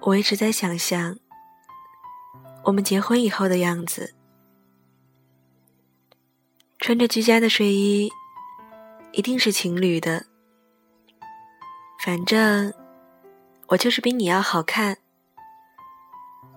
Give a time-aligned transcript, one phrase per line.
[0.00, 1.18] 我一直在想象
[2.62, 4.14] 我们结婚以后的样子，
[6.78, 8.12] 穿着居家的睡衣，
[9.10, 10.26] 一定是情侣的。
[12.04, 12.72] 反正
[13.66, 14.98] 我就是比你要好看，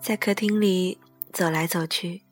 [0.00, 1.00] 在客厅里
[1.32, 2.22] 走来走去，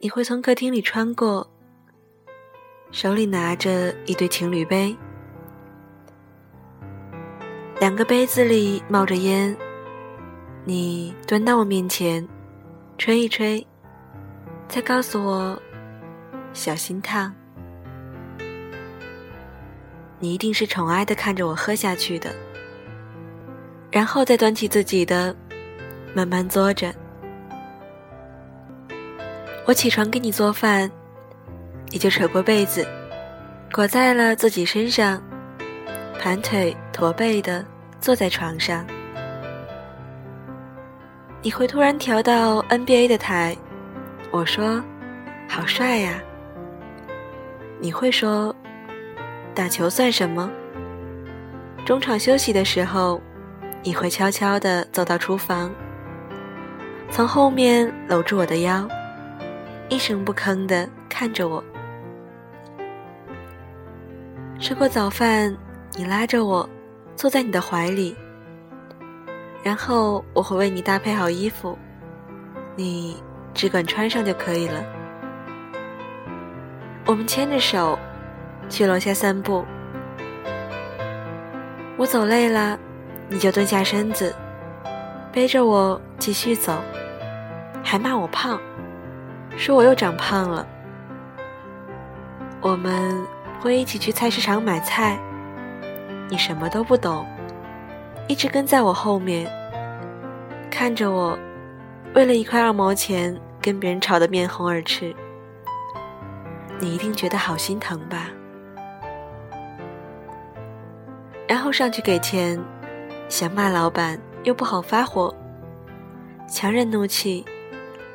[0.00, 1.44] 你会从客厅里穿过，
[2.92, 4.96] 手里拿着一对情侣杯。
[7.80, 9.56] 两个杯子里冒着烟，
[10.64, 12.26] 你端到我面前，
[12.96, 13.66] 吹一吹，
[14.68, 15.60] 再告诉我
[16.52, 17.34] 小心烫。
[20.20, 22.32] 你一定是宠爱的看着我喝下去的，
[23.90, 25.34] 然后再端起自己的，
[26.14, 26.94] 慢慢嘬着。
[29.68, 30.90] 我起床给你做饭，
[31.90, 32.88] 你就扯过被子，
[33.70, 35.22] 裹在了自己身上。
[36.18, 37.62] 盘腿驼背的
[38.00, 38.82] 坐在床上，
[41.42, 43.54] 你会突然调到 NBA 的台，
[44.30, 44.82] 我说
[45.46, 46.14] ：“好帅呀。”
[47.78, 48.56] 你会说
[49.54, 50.50] ：“打球算什么？”
[51.84, 53.20] 中场休息的时候，
[53.82, 55.70] 你会悄悄地走到厨房，
[57.10, 58.88] 从后面搂住我的腰，
[59.88, 61.62] 一声不吭地看着我。
[64.58, 65.56] 吃过早饭。
[65.96, 66.68] 你拉着我，
[67.16, 68.14] 坐在你的怀里，
[69.64, 71.76] 然后我会为你搭配好衣服，
[72.76, 73.20] 你
[73.52, 74.84] 只管穿上就可以了。
[77.04, 77.98] 我们牵着手
[78.68, 79.64] 去楼下散步，
[81.96, 82.78] 我走累了，
[83.28, 84.32] 你就蹲下身子，
[85.32, 86.80] 背着我继续走，
[87.82, 88.60] 还骂我胖，
[89.58, 90.64] 说我又长胖了。
[92.60, 93.20] 我们
[93.60, 95.18] 会一起去菜市场买菜。
[96.30, 97.26] 你什么都不懂，
[98.28, 99.50] 一直跟在我后面，
[100.70, 101.36] 看着我，
[102.14, 105.14] 为了一块二毛钱跟别人吵得面红耳赤。
[106.78, 108.28] 你一定觉得好心疼吧？
[111.48, 112.62] 然后上去给钱，
[113.28, 115.34] 想骂老板又不好发火，
[116.46, 117.44] 强忍怒气，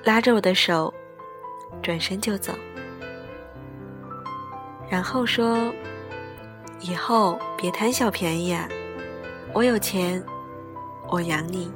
[0.04, 0.94] 拉着我的手，
[1.84, 2.54] 转身就走，
[4.90, 5.72] 然后说。
[6.86, 8.68] 以后别贪小便宜啊！
[9.54, 10.22] 我有钱，
[11.10, 11.72] 我养你。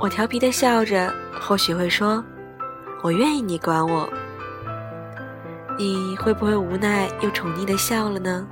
[0.00, 1.08] 我调皮的笑着，
[1.40, 2.24] 或许会说
[3.04, 4.10] ：“我愿意你管我。”
[5.78, 8.44] 你会不会无奈又宠溺的笑了呢？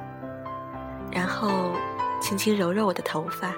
[1.11, 1.73] 然后
[2.21, 3.53] 轻轻揉揉我的头发。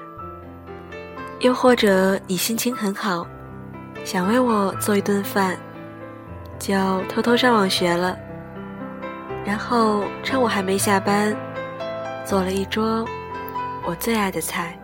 [1.41, 3.27] 又或者你心情很好，
[4.04, 5.56] 想为我做一顿饭，
[6.58, 8.19] 就偷偷上网学了。
[9.44, 11.36] 然后趁我还没下班，
[12.25, 13.04] 做了一桌
[13.84, 14.78] 我最爱的菜，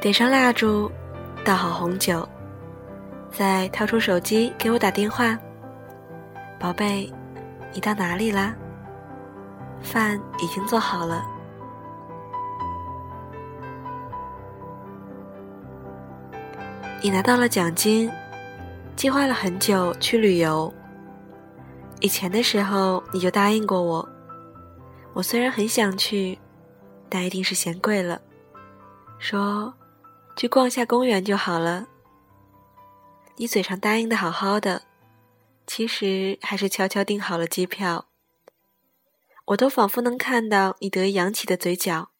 [0.00, 0.90] 点上蜡烛，
[1.44, 2.28] 倒好红酒，
[3.30, 5.36] 再掏出手机给我打电话
[6.60, 7.12] ：“宝贝，
[7.72, 8.54] 你到哪里啦？
[9.82, 11.24] 饭已经做好了。”
[17.04, 18.10] 你拿到了奖金，
[18.96, 20.72] 计划了很久去旅游。
[22.00, 24.08] 以前的时候你就答应过我，
[25.12, 26.38] 我虽然很想去，
[27.10, 28.22] 但一定是嫌贵了。
[29.18, 29.74] 说
[30.34, 31.86] 去逛下公园就好了。
[33.36, 34.84] 你嘴上答应的好好的，
[35.66, 38.06] 其实还是悄悄订好了机票。
[39.48, 42.12] 我都仿佛能看到你得意扬起的嘴角。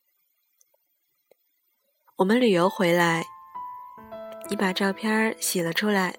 [2.16, 3.24] 我们旅游回来，
[4.48, 6.14] 你把照片洗了出来，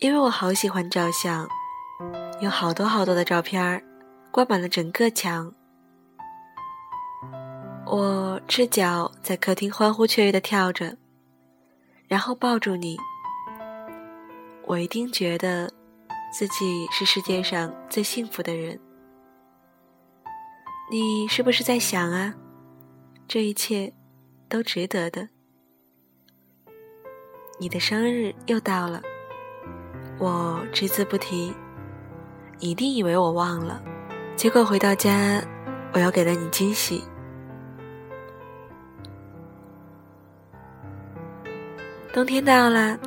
[0.00, 1.46] 因为我好喜欢照相。
[2.40, 3.82] 有好多好多的照片
[4.30, 5.52] 挂满了整个墙。
[7.86, 10.96] 我赤脚在客厅欢呼雀跃的跳着，
[12.08, 12.98] 然后抱住你。
[14.64, 15.72] 我一定觉得
[16.32, 18.78] 自己是世界上最幸福的人。
[20.90, 22.34] 你是不是在想啊？
[23.28, 23.92] 这一切
[24.48, 25.28] 都值得的。
[27.58, 29.00] 你的生日又到了，
[30.18, 31.54] 我只字不提。
[32.58, 33.82] 一定以为我忘了，
[34.34, 35.42] 结果回到家，
[35.92, 37.02] 我又给了你惊喜。
[42.12, 42.98] 冬天到了，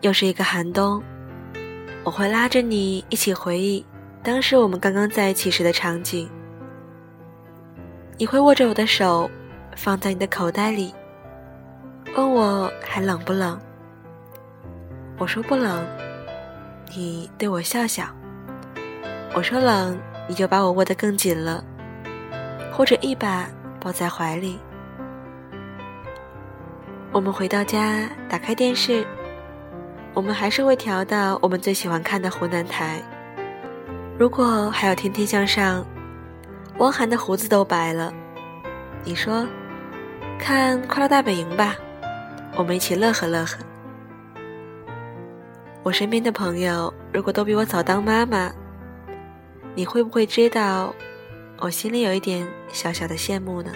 [0.00, 1.02] 又是一个寒冬，
[2.02, 3.84] 我会拉着你一起回忆
[4.22, 6.28] 当时我们刚刚在一起时的场景。
[8.18, 9.30] 你会握着我的手，
[9.76, 10.92] 放在你的口袋里，
[12.16, 13.60] 问我还冷不冷。
[15.18, 15.86] 我说不冷，
[16.94, 18.04] 你对我笑笑。
[19.34, 19.98] 我说冷，
[20.28, 21.62] 你就把我握得更紧了，
[22.72, 23.48] 或者一把
[23.80, 24.58] 抱在怀里。
[27.12, 29.06] 我们回到家，打开电视，
[30.12, 33.00] 我们还是会调到我们最喜欢看的湖南台。
[34.18, 35.80] 如果还有《天天向上》，
[36.78, 38.12] 汪涵的胡子都白了。
[39.04, 39.46] 你说，
[40.38, 41.76] 看《快乐大本营》吧，
[42.56, 43.58] 我们一起乐呵乐呵。
[45.82, 48.52] 我身边的朋友，如果都比我早当妈妈。
[49.74, 50.94] 你会不会知道，
[51.58, 53.72] 我心里有一点小小的羡慕呢？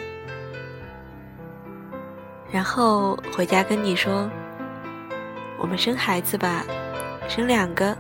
[2.49, 4.31] 然后回家跟你说，
[5.59, 6.65] 我们生孩子吧，
[7.29, 7.97] 生两个，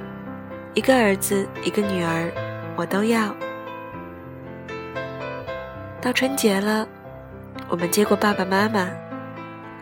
[0.74, 2.30] 一个儿子，一个女儿，
[2.76, 3.34] 我都要。
[6.00, 6.86] 到春节了，
[7.68, 8.88] 我们接过爸爸妈妈，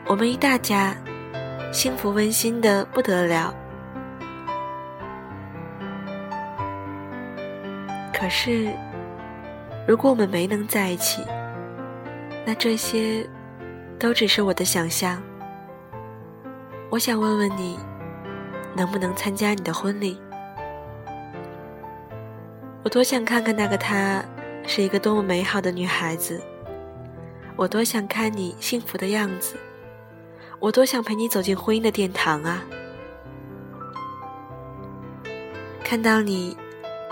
[0.07, 0.97] 我们一大家，
[1.73, 3.55] 幸福温馨的不得了。
[8.25, 8.73] 可是，
[9.87, 11.23] 如果我们没能在一起，
[12.47, 13.29] 那这些
[13.99, 15.23] 都只是我的想象。
[16.89, 17.79] 我想问问你，
[18.75, 20.19] 能不能参加你的婚礼？
[22.83, 24.25] 我多想看看那个她
[24.67, 26.43] 是一个多么美好的女孩子。
[27.57, 29.55] 我多想看你幸福的样子。
[30.61, 32.65] 我多想陪你走进婚姻的殿堂啊！
[35.85, 36.57] 看到你。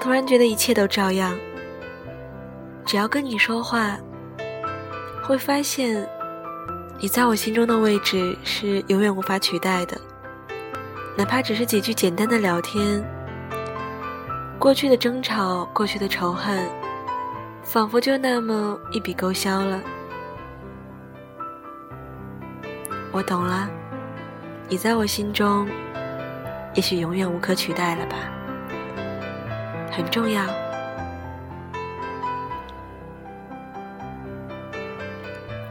[0.03, 1.33] 突然觉得一切都照样，
[2.85, 3.97] 只要跟你说话，
[5.23, 6.05] 会发现
[6.99, 9.97] 你在我心中的位置是永远无法取代的。
[11.17, 13.01] 哪怕只是几句简单的聊天，
[14.59, 16.69] 过去的争吵、过去的仇恨，
[17.63, 19.81] 仿佛就那么一笔勾销了。
[23.13, 23.71] 我懂了，
[24.69, 25.69] 你在我心中，
[26.75, 28.17] 也许永远无可取代了吧。
[29.93, 30.43] 很重要。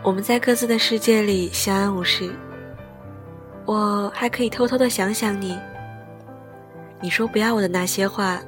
[0.03, 2.33] 我们在各自的世界里相安无事，
[3.65, 5.57] 我还可以偷偷的想想你。
[7.00, 8.39] 你说不要我的那些话，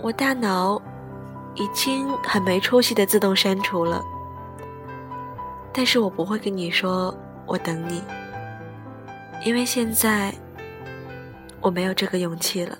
[0.00, 0.80] 我大脑
[1.54, 4.02] 已经很没出息的自动删除了。
[5.72, 8.02] 但是我不会跟你说我等你，
[9.44, 10.32] 因为现在
[11.60, 12.76] 我没有这个勇气了。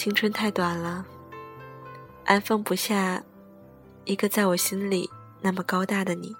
[0.00, 1.04] 青春太短了，
[2.24, 3.22] 安放不下
[4.06, 5.10] 一个在我心里
[5.42, 6.34] 那么高大的你。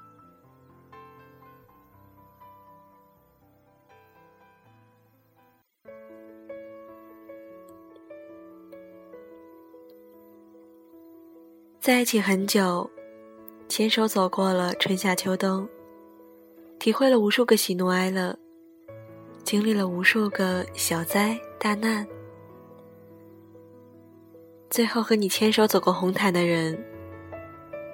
[11.83, 12.91] 在一起很久，
[13.69, 15.69] 牵手走过了春夏秋冬，
[16.79, 18.35] 体会了无数个喜怒哀乐，
[19.45, 22.09] 经历了无数个小灾大难。
[24.71, 26.79] 最后和你牵手走过红毯的人，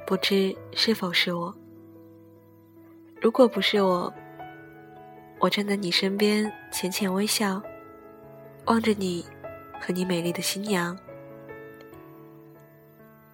[0.07, 1.53] 不知是否是我。
[3.19, 4.13] 如果不是我，
[5.39, 7.63] 我站在你身边，浅浅微笑，
[8.67, 9.25] 望着你
[9.81, 10.95] 和你美丽的新娘。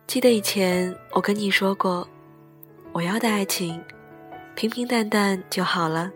[0.06, 2.08] 记得以前我跟你说过，
[2.92, 3.82] 我要的爱情
[4.54, 6.12] 平平淡淡就好了。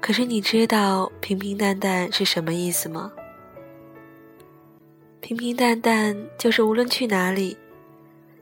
[0.00, 3.12] 可是你知道平平淡淡是什么意思吗？
[5.26, 7.58] 平平淡淡，就是无论去哪里，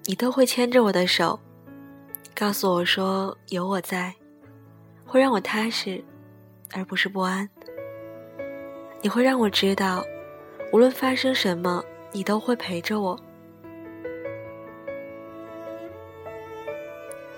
[0.05, 1.41] 你都会牵着我的手，
[2.35, 4.15] 告诉我说有我在，
[5.07, 6.05] 会让我踏实，
[6.75, 7.49] 而不是不安。
[9.01, 10.05] 你会让我知道，
[10.75, 13.19] 无论发生什么，你都会陪着我。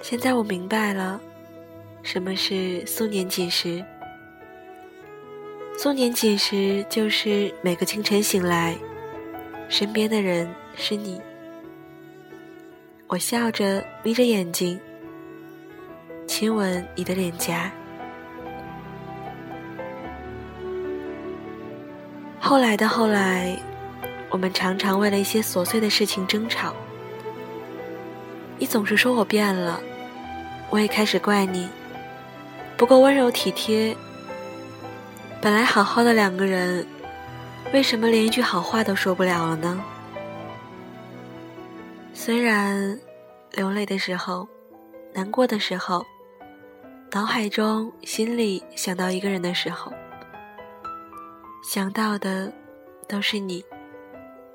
[0.03, 1.21] 现在我明白了，
[2.03, 3.81] 什么是素年锦时。
[5.79, 8.77] 素年锦时，就是每个清晨醒来。
[9.69, 11.21] 身边的人是你，
[13.09, 14.79] 我笑着眯着眼睛，
[16.27, 17.71] 亲吻你的脸颊。
[22.39, 23.59] 后来的后来，
[24.31, 26.73] 我们常常为了一些琐碎的事情争吵。
[28.59, 29.81] 你总是说我变了，
[30.71, 31.69] 我也开始怪你，
[32.77, 33.95] 不够温柔体贴。
[35.41, 36.87] 本来好好的两个人。
[37.73, 39.85] 为什么连一句好话都说不了了呢？
[42.15, 42.99] 虽然
[43.53, 44.49] 流泪的时候、
[45.13, 46.05] 难过的时候、
[47.13, 49.93] 脑海中、心里想到一个人的时候，
[51.63, 52.51] 想到的
[53.07, 53.63] 都是你，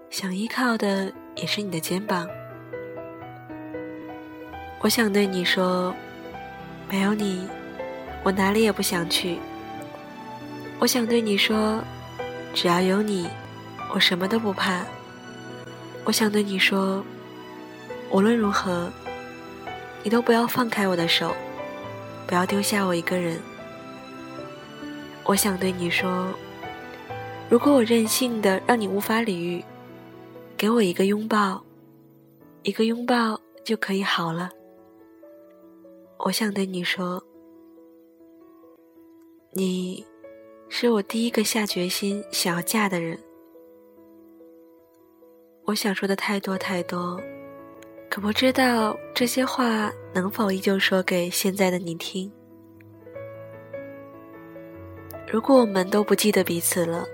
[0.10, 2.28] 想依靠的也是你的肩膀。
[4.80, 5.94] 我想对你说，
[6.90, 7.48] 没有你，
[8.24, 9.38] 我哪里也不想去。
[10.80, 11.84] 我想对你说，
[12.54, 13.28] 只要有你，
[13.94, 14.86] 我什么都不怕。
[16.04, 17.04] 我想对你说，
[18.10, 18.92] 无论如何，
[20.04, 21.34] 你都不要放开我的手，
[22.28, 23.40] 不要丢下我一个人。
[25.24, 26.28] 我想对你说，
[27.50, 29.64] 如果我任性的让你无法理喻，
[30.58, 31.64] 给我一个拥抱，
[32.64, 34.50] 一个拥抱就可以好了。
[36.18, 37.24] 我想对你说，
[39.54, 40.06] 你
[40.74, 43.20] 是我第一个下决心想要嫁的人。
[45.66, 47.22] 我想说的太多太多，
[48.10, 52.32] 可不知道这些话能否依旧说给现在的你听。
[55.30, 57.06] 如果我们都不记得彼此了，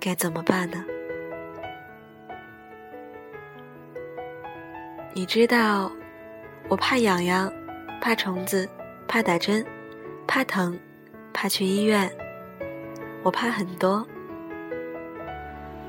[0.00, 0.82] 该怎么办呢？
[5.12, 5.92] 你知道，
[6.68, 7.52] 我怕痒痒，
[8.00, 8.66] 怕虫子，
[9.06, 9.64] 怕打针，
[10.26, 10.76] 怕疼，
[11.34, 12.10] 怕去医院，
[13.24, 14.06] 我怕很多，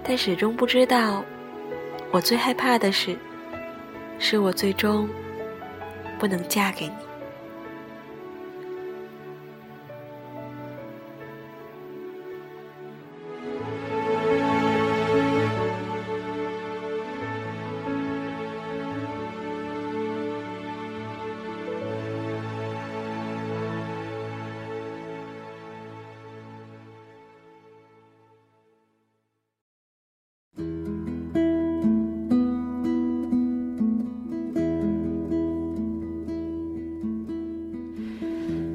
[0.02, 1.22] 但始终不知道，
[2.10, 3.16] 我最害怕的是，
[4.18, 5.10] 是我最终
[6.18, 7.05] 不能嫁给你。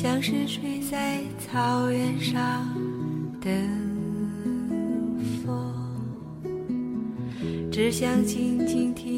[0.00, 2.72] 像是睡在草原上
[3.40, 3.50] 的
[5.44, 5.74] 风，
[7.68, 9.17] 只想静静听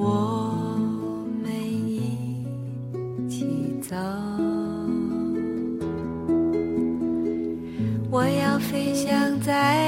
[0.00, 0.54] 我
[1.42, 1.50] 们
[1.88, 2.46] 一
[3.28, 3.96] 起走。
[8.08, 9.87] 我要飞翔在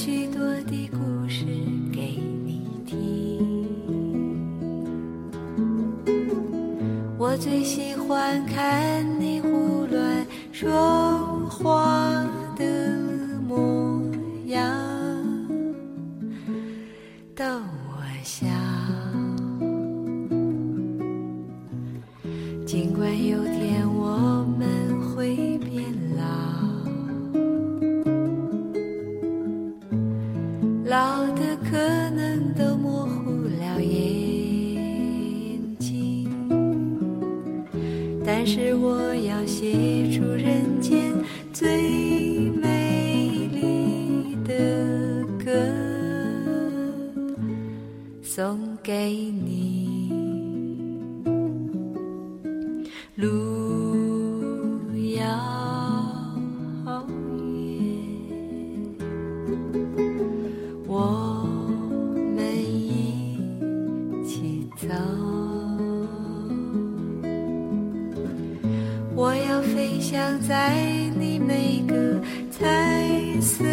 [0.00, 0.40] 许多
[0.70, 1.44] 的故事
[1.92, 3.66] 给你听。
[7.18, 12.07] 我最喜欢看你胡乱说话
[38.50, 41.12] 是我要写出人间
[41.52, 41.68] 最
[42.48, 45.52] 美丽的歌，
[48.22, 50.10] 送给你。
[53.16, 53.26] 路
[55.14, 55.26] 遥
[56.86, 57.84] 远，
[60.86, 61.44] 我
[62.34, 63.44] 们一
[64.26, 65.27] 起走。
[70.00, 70.74] 想在
[71.16, 72.64] 你每个彩
[73.40, 73.64] 色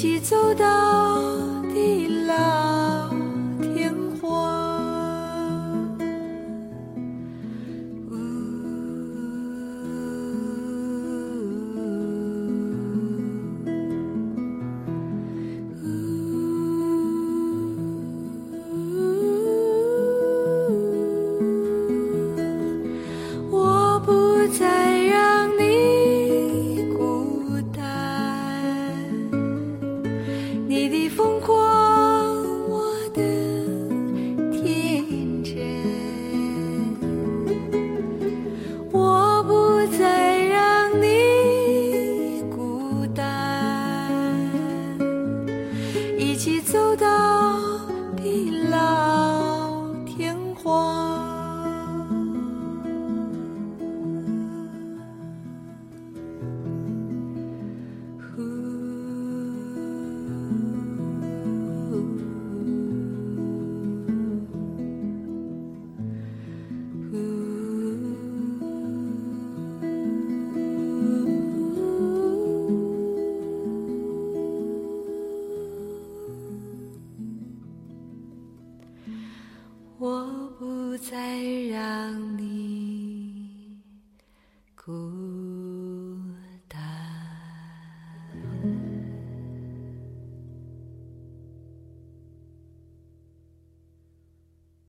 [0.00, 1.20] 一起走到
[1.74, 2.69] 地老。